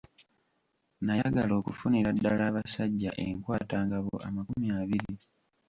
[1.05, 5.13] Nayagala okufunira ddala abasajja enkwatangabo amakumi abiri.